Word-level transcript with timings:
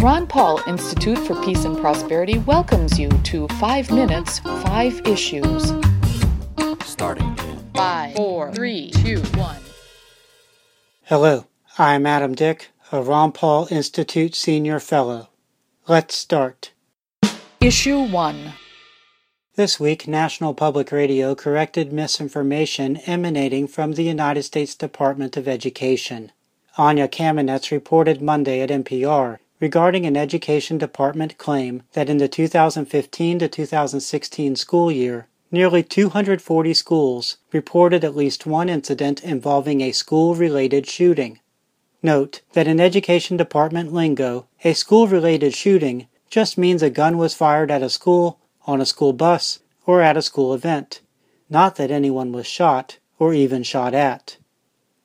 Ron 0.00 0.26
Paul 0.26 0.62
Institute 0.66 1.18
for 1.18 1.34
Peace 1.44 1.66
and 1.66 1.76
Prosperity 1.76 2.38
welcomes 2.38 2.98
you 2.98 3.10
to 3.24 3.46
5 3.48 3.90
Minutes, 3.90 4.38
5 4.38 5.06
Issues. 5.06 5.74
Starting 6.86 7.26
in 7.26 7.70
5, 7.74 8.16
4, 8.16 8.52
3, 8.54 8.90
2, 8.92 9.20
1. 9.20 9.56
Hello, 11.04 11.46
I'm 11.76 12.06
Adam 12.06 12.34
Dick, 12.34 12.70
a 12.90 13.02
Ron 13.02 13.30
Paul 13.30 13.68
Institute 13.70 14.34
Senior 14.34 14.80
Fellow. 14.80 15.28
Let's 15.86 16.14
start. 16.14 16.72
Issue 17.60 18.00
1. 18.00 18.54
This 19.56 19.78
week, 19.78 20.08
National 20.08 20.54
Public 20.54 20.92
Radio 20.92 21.34
corrected 21.34 21.92
misinformation 21.92 22.96
emanating 23.04 23.68
from 23.68 23.92
the 23.92 24.04
United 24.04 24.44
States 24.44 24.74
Department 24.74 25.36
of 25.36 25.46
Education. 25.46 26.32
Anya 26.78 27.06
Kamenetz 27.06 27.70
reported 27.70 28.22
Monday 28.22 28.62
at 28.62 28.70
NPR 28.70 29.40
regarding 29.60 30.06
an 30.06 30.16
Education 30.16 30.78
Department 30.78 31.36
claim 31.36 31.82
that 31.92 32.08
in 32.08 32.16
the 32.16 32.28
2015 32.28 33.38
to 33.38 33.48
2016 33.48 34.56
school 34.56 34.90
year, 34.90 35.28
nearly 35.50 35.82
240 35.82 36.72
schools 36.74 37.36
reported 37.52 38.02
at 38.02 38.16
least 38.16 38.46
one 38.46 38.68
incident 38.68 39.22
involving 39.22 39.80
a 39.80 39.92
school 39.92 40.34
related 40.34 40.86
shooting. 40.86 41.38
Note 42.02 42.40
that 42.54 42.66
in 42.66 42.80
Education 42.80 43.36
Department 43.36 43.92
lingo, 43.92 44.46
a 44.64 44.72
school 44.72 45.06
related 45.06 45.54
shooting 45.54 46.06
just 46.30 46.56
means 46.56 46.82
a 46.82 46.88
gun 46.88 47.18
was 47.18 47.34
fired 47.34 47.70
at 47.70 47.82
a 47.82 47.90
school, 47.90 48.38
on 48.66 48.80
a 48.80 48.86
school 48.86 49.12
bus, 49.12 49.58
or 49.84 50.00
at 50.00 50.16
a 50.16 50.22
school 50.22 50.54
event, 50.54 51.00
not 51.50 51.76
that 51.76 51.90
anyone 51.90 52.32
was 52.32 52.46
shot 52.46 52.98
or 53.18 53.34
even 53.34 53.62
shot 53.62 53.92
at. 53.92 54.38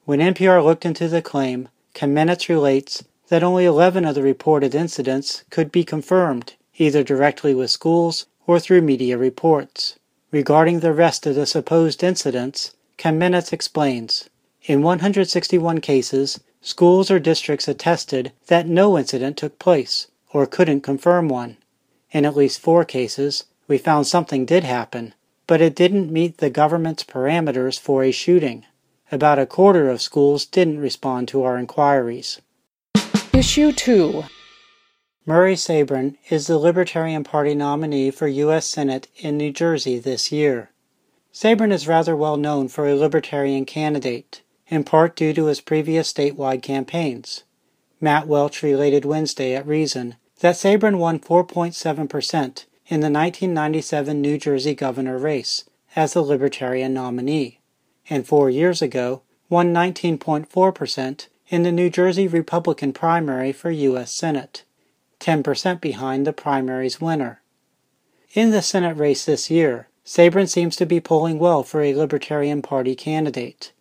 When 0.05 0.19
NPR 0.19 0.63
looked 0.63 0.85
into 0.85 1.07
the 1.07 1.21
claim, 1.21 1.67
Kamenetz 1.95 2.47
relates 2.47 3.03
that 3.29 3.43
only 3.43 3.65
11 3.65 4.05
of 4.05 4.15
the 4.15 4.21
reported 4.21 4.76
incidents 4.76 5.43
could 5.49 5.71
be 5.71 5.84
confirmed, 5.84 6.54
either 6.77 7.04
directly 7.04 7.55
with 7.55 7.71
schools 7.71 8.27
or 8.45 8.59
through 8.59 8.81
media 8.81 9.18
reports. 9.18 9.98
Regarding 10.31 10.79
the 10.79 10.93
rest 10.93 11.26
of 11.26 11.35
the 11.35 11.46
supposed 11.46 12.03
incidents, 12.03 12.76
Kamenetz 12.98 13.51
explains 13.51 14.29
In 14.65 14.81
161 14.81 15.81
cases, 15.81 16.40
schools 16.62 17.09
or 17.09 17.20
districts 17.20 17.68
attested 17.68 18.31
that 18.48 18.68
no 18.68 18.98
incident 18.98 19.37
took 19.37 19.57
place 19.59 20.07
or 20.31 20.46
couldn't 20.46 20.81
confirm 20.81 21.29
one. 21.29 21.57
In 22.12 22.26
at 22.26 22.35
least 22.35 22.59
four 22.59 22.85
cases, 22.85 23.46
we 23.68 23.77
found 23.77 24.07
something 24.07 24.46
did 24.46 24.63
happen, 24.63 25.13
but 25.48 25.62
it 25.62 25.76
didn't 25.76 26.12
meet 26.12 26.37
the 26.37 26.49
government's 26.49 27.03
parameters 27.03 27.79
for 27.79 28.03
a 28.03 28.12
shooting. 28.12 28.65
About 29.12 29.40
a 29.40 29.46
quarter 29.46 29.90
of 29.90 30.01
schools 30.01 30.46
didn't 30.46 30.79
respond 30.79 31.27
to 31.29 31.43
our 31.43 31.57
inquiries. 31.57 32.41
Issue 33.35 33.73
2. 33.73 34.23
Murray 35.25 35.55
Sabrin 35.55 36.15
is 36.29 36.47
the 36.47 36.57
Libertarian 36.57 37.25
Party 37.25 37.53
nominee 37.53 38.09
for 38.09 38.29
U.S. 38.29 38.65
Senate 38.65 39.09
in 39.17 39.35
New 39.35 39.51
Jersey 39.51 39.99
this 39.99 40.31
year. 40.31 40.69
Sabrin 41.33 41.73
is 41.73 41.85
rather 41.85 42.15
well 42.15 42.37
known 42.37 42.69
for 42.69 42.87
a 42.87 42.95
Libertarian 42.95 43.65
candidate, 43.65 44.41
in 44.69 44.85
part 44.85 45.17
due 45.17 45.33
to 45.33 45.47
his 45.47 45.59
previous 45.59 46.13
statewide 46.13 46.61
campaigns. 46.61 47.43
Matt 47.99 48.25
Welch 48.25 48.63
related 48.63 49.03
Wednesday 49.03 49.53
at 49.53 49.67
Reason 49.67 50.15
that 50.39 50.55
Sabrin 50.55 50.97
won 50.97 51.19
4.7% 51.19 52.39
in 52.87 53.01
the 53.01 53.11
1997 53.11 54.21
New 54.21 54.37
Jersey 54.37 54.75
governor 54.75 55.17
race 55.17 55.65
as 55.93 56.13
the 56.13 56.21
Libertarian 56.21 56.93
nominee, 56.93 57.59
and 58.09 58.25
four 58.25 58.49
years 58.49 58.81
ago 58.81 59.23
won 59.49 59.73
19.4% 59.73 61.27
in 61.48 61.63
the 61.63 61.71
New 61.71 61.90
Jersey 61.90 62.27
Republican 62.27 62.91
primary 62.91 63.51
for 63.51 63.70
U.S. 63.70 64.12
Senate, 64.12 64.63
10% 65.19 65.79
behind 65.79 66.25
the 66.25 66.34
primary's 66.34 67.00
winner. 67.00 67.41
In 68.34 68.52
the 68.52 68.62
Senate 68.62 68.97
race 68.97 69.25
this 69.25 69.50
year, 69.50 69.88
Sabrin 70.06 70.50
seems 70.50 70.75
to 70.75 70.86
be 70.86 71.00
polling 71.00 71.40
well 71.40 71.64
for 71.64 71.81
a 71.81 71.96
Libertarian 71.96 72.62
Party 72.62 72.96
candidate. 72.96 73.72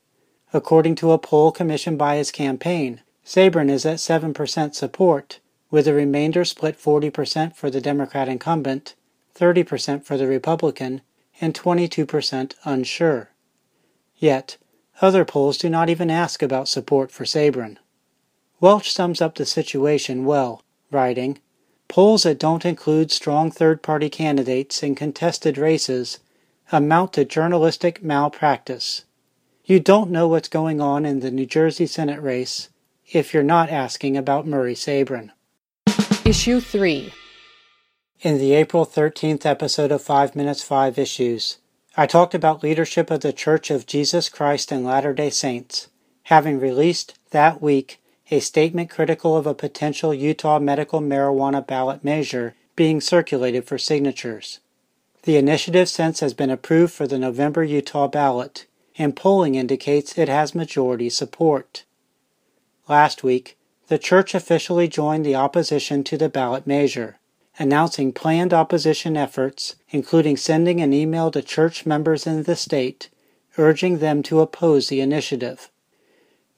According 0.53 0.95
to 0.97 1.13
a 1.13 1.19
poll 1.19 1.53
commissioned 1.53 1.99
by 1.99 2.17
his 2.17 2.31
campaign, 2.31 3.03
Sabrin 3.25 3.71
is 3.71 3.85
at 3.85 3.97
7% 3.97 4.75
support, 4.75 5.41
with 5.71 5.87
the 5.87 5.95
remainder 5.95 6.45
split 6.45 6.79
40% 6.79 7.57
for 7.57 7.71
the 7.71 7.81
Democrat 7.81 8.29
incumbent, 8.29 8.95
30% 9.35 10.05
for 10.05 10.17
the 10.17 10.27
Republican, 10.27 11.01
and 11.41 11.55
22% 11.55 12.55
unsure. 12.65 13.31
Yet, 14.17 14.57
other 15.01 15.25
polls 15.25 15.59
do 15.59 15.69
not 15.69 15.91
even 15.91 16.11
ask 16.11 16.43
about 16.43 16.69
support 16.69 17.11
for 17.11 17.25
Sabrin. 17.25 17.79
Welch 18.61 18.93
sums 18.93 19.21
up 19.21 19.35
the 19.35 19.47
situation 19.47 20.25
well, 20.25 20.63
writing, 20.91 21.39
Polls 21.89 22.23
that 22.23 22.39
don't 22.39 22.65
include 22.65 23.13
strong 23.13 23.51
third 23.51 23.83
party 23.83 24.09
candidates 24.09 24.83
in 24.83 24.95
contested 24.95 25.59
races 25.59 26.19
amount 26.73 27.13
to 27.13 27.25
journalistic 27.25 28.03
malpractice. 28.03 29.05
You 29.65 29.81
don't 29.81 30.11
know 30.11 30.27
what's 30.27 30.49
going 30.49 30.81
on 30.81 31.05
in 31.05 31.21
the 31.21 31.31
New 31.31 31.47
Jersey 31.47 31.87
Senate 31.87 32.21
race 32.21 32.69
if 33.13 33.33
you're 33.33 33.43
not 33.43 33.71
asking 33.71 34.17
about 34.17 34.47
Murray 34.47 34.75
Sabrin. 34.75 35.31
Issue 36.25 36.61
3. 36.61 37.13
In 38.21 38.39
the 38.39 38.55
April 38.55 38.87
13th 38.87 39.45
episode 39.45 39.93
of 39.93 40.03
5 40.03 40.35
Minutes 40.35 40.63
5 40.63 40.99
Issues, 40.99 41.59
I 41.97 42.07
talked 42.07 42.35
about 42.35 42.65
leadership 42.65 43.09
of 43.13 43.21
the 43.21 43.33
Church 43.33 43.71
of 43.71 43.87
Jesus 43.87 44.29
Christ 44.29 44.73
and 44.73 44.85
Latter-day 44.85 45.31
Saints, 45.31 45.87
having 46.25 46.59
released 46.59 47.17
that 47.31 47.63
week 47.63 48.01
a 48.33 48.41
statement 48.41 48.91
critical 48.91 49.37
of 49.37 49.47
a 49.47 49.55
potential 49.55 50.13
Utah 50.13 50.59
medical 50.59 51.01
marijuana 51.01 51.65
ballot 51.65 52.03
measure 52.03 52.57
being 52.75 53.01
circulated 53.01 53.65
for 53.65 53.79
signatures. 53.79 54.59
The 55.23 55.37
initiative 55.37 55.89
since 55.89 56.19
has 56.19 56.35
been 56.35 56.51
approved 56.51 56.93
for 56.93 57.07
the 57.07 57.19
November 57.19 57.63
Utah 57.63 58.09
ballot, 58.09 58.67
and 58.99 59.15
polling 59.15 59.55
indicates 59.55 60.19
it 60.19 60.29
has 60.29 60.53
majority 60.53 61.09
support. 61.09 61.85
Last 62.89 63.23
week, 63.23 63.57
the 63.87 63.99
church 63.99 64.35
officially 64.35 64.89
joined 64.89 65.25
the 65.25 65.37
opposition 65.37 66.03
to 66.05 66.17
the 66.17 66.29
ballot 66.29 66.67
measure 66.67 67.19
announcing 67.59 68.13
planned 68.13 68.53
opposition 68.53 69.17
efforts, 69.17 69.77
including 69.91 70.37
sending 70.37 70.81
an 70.81 70.93
email 70.93 71.31
to 71.31 71.43
church 71.43 71.87
members 71.87 72.27
in 72.27 72.43
the 72.43 72.57
state 72.57 73.09
urging 73.59 73.99
them 73.99 74.23
to 74.23 74.41
oppose 74.41 74.89
the 74.89 75.01
initiative. 75.01 75.71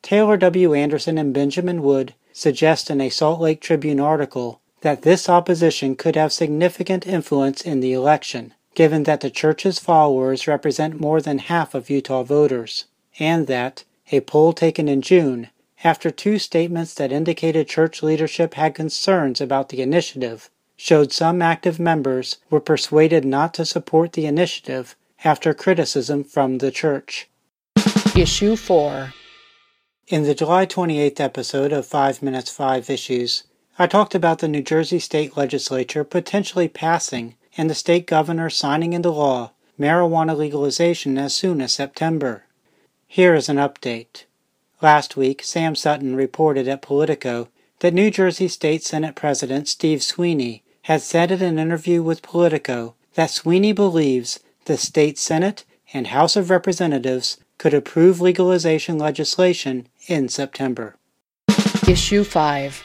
Taylor 0.03 0.37
W. 0.37 0.75
Anderson 0.75 1.19
and 1.19 1.35
Benjamin 1.35 1.83
Wood 1.83 2.15
suggest 2.33 2.91
in 2.91 3.01
a 3.01 3.09
Salt 3.09 3.41
Lake 3.41 3.61
Tribune 3.61 4.01
article 4.01 4.61
that 4.83 5.03
this 5.03 5.29
opposition 5.29 5.97
could 5.97 6.17
have 6.17 6.33
significant 6.33 7.07
influence 7.07 7.63
in 7.63 7.81
the 7.81 7.93
election, 7.93 8.55
given 8.75 9.03
that 9.05 9.21
the 9.21 9.31
church's 9.31 9.79
followers 9.79 10.47
represent 10.47 11.01
more 11.01 11.21
than 11.21 11.39
half 11.39 11.75
of 11.75 11.91
Utah 11.91 12.23
voters, 12.23 12.85
and 13.19 13.47
that, 13.47 13.85
a 14.13 14.21
poll 14.21 14.53
taken 14.53 14.89
in 14.89 15.03
June, 15.03 15.49
after 15.83 16.11
two 16.11 16.39
statements 16.39 16.95
that 16.95 17.13
indicated 17.13 17.69
church 17.69 18.03
leadership 18.03 18.55
had 18.55 18.75
concerns 18.75 19.41
about 19.41 19.71
the 19.71 19.83
initiative, 19.83 20.51
showed 20.77 21.13
some 21.13 21.41
active 21.41 21.81
members 21.81 22.37
were 22.51 22.61
persuaded 22.61 23.25
not 23.25 23.55
to 23.55 23.65
support 23.65 24.13
the 24.13 24.27
initiative 24.27 24.95
after 25.25 25.55
criticism 25.55 26.23
from 26.23 26.59
the 26.59 26.71
church. 26.71 27.29
Issue 28.15 28.57
4. 28.57 29.13
In 30.09 30.23
the 30.23 30.35
July 30.35 30.67
28th 30.67 31.19
episode 31.21 31.73
of 31.73 31.87
5 31.87 32.23
Minutes 32.23 32.51
5 32.51 32.89
Issues, 32.89 33.45
I 33.79 33.87
talked 33.87 34.15
about 34.15 34.39
the 34.39 34.49
New 34.49 34.63
Jersey 34.63 34.99
State 34.99 35.37
Legislature 35.37 36.05
potentially 36.05 36.69
passing 36.69 37.35
and 37.57 37.69
the 37.69 37.75
state 37.75 38.07
governor 38.07 38.49
signing 38.49 38.93
into 38.93 39.11
law 39.11 39.53
marijuana 39.79 40.37
legalization 40.37 41.19
as 41.19 41.35
soon 41.35 41.61
as 41.61 41.73
September. 41.73 42.45
Here 43.07 43.35
is 43.35 43.49
an 43.49 43.57
update. 43.57 44.25
Last 44.81 45.17
week, 45.17 45.43
Sam 45.43 45.75
Sutton 45.75 46.17
reported 46.17 46.69
at 46.69 46.83
Politico 46.83 47.49
that 47.81 47.95
New 47.95 48.11
Jersey 48.11 48.49
State 48.49 48.83
Senate 48.83 49.15
President 49.15 49.69
Steve 49.69 50.03
Sweeney 50.03 50.63
has 50.87 51.03
said 51.03 51.33
in 51.33 51.43
an 51.43 51.59
interview 51.59 52.01
with 52.01 52.23
Politico 52.23 52.95
that 53.15 53.29
Sweeney 53.29 53.73
believes 53.73 54.39
the 54.67 54.77
state 54.77 55.19
Senate 55.19 55.65
and 55.93 56.07
House 56.07 56.37
of 56.37 56.49
Representatives 56.49 57.39
could 57.59 57.75
approve 57.75 58.21
legalization 58.21 58.97
legislation 58.97 59.89
in 60.07 60.29
September. 60.29 60.95
Issue 61.89 62.23
5. 62.23 62.85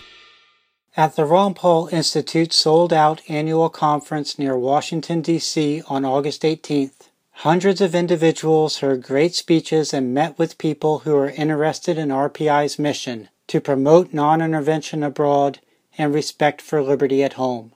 At 0.98 1.16
the 1.16 1.26
Ron 1.26 1.54
Paul 1.54 1.90
Institute's 1.92 2.56
sold 2.56 2.92
out 2.92 3.22
annual 3.28 3.70
conference 3.70 4.40
near 4.40 4.58
Washington, 4.58 5.22
D.C. 5.22 5.84
on 5.88 6.04
August 6.04 6.42
18th, 6.42 7.12
hundreds 7.32 7.82
of 7.82 7.94
individuals 7.94 8.80
heard 8.80 9.04
great 9.04 9.36
speeches 9.36 9.94
and 9.94 10.12
met 10.12 10.40
with 10.40 10.58
people 10.58 11.00
who 11.00 11.16
are 11.16 11.30
interested 11.30 12.00
in 12.00 12.10
RPI's 12.10 12.80
mission 12.80 13.30
to 13.46 13.62
promote 13.62 14.12
non 14.12 14.42
intervention 14.42 15.04
abroad 15.04 15.60
and 16.00 16.16
respect 16.16 16.64
for 16.64 16.82
liberty 16.82 17.24
at 17.24 17.34
home. 17.34 17.74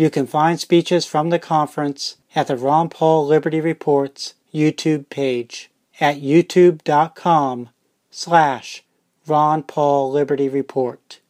You 0.00 0.08
can 0.08 0.26
find 0.26 0.58
speeches 0.58 1.04
from 1.04 1.28
the 1.28 1.38
conference 1.38 2.16
at 2.34 2.46
the 2.46 2.56
Ron 2.56 2.88
Paul 2.88 3.26
Liberty 3.26 3.60
Reports 3.60 4.32
YouTube 4.50 5.10
page 5.10 5.70
at 6.00 6.22
youtube.com 6.22 7.68
slash 8.10 8.82
Ron 9.26 9.62
Paul 9.62 10.10
Liberty 10.10 10.48
Report. 10.48 11.20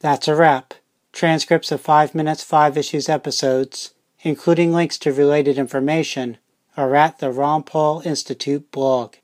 That's 0.00 0.28
a 0.28 0.36
wrap. 0.36 0.74
Transcripts 1.14 1.72
of 1.72 1.80
5 1.80 2.14
Minutes 2.14 2.44
5 2.44 2.76
Issues 2.76 3.08
episodes, 3.08 3.94
including 4.20 4.74
links 4.74 4.98
to 4.98 5.10
related 5.10 5.56
information, 5.56 6.36
are 6.76 6.94
at 6.94 7.20
the 7.20 7.30
Ron 7.30 7.62
Paul 7.62 8.02
Institute 8.04 8.70
blog. 8.70 9.14